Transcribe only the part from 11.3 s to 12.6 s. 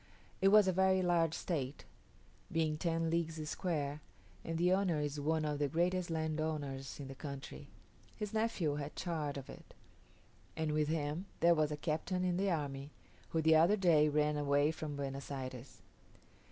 there was a captain in the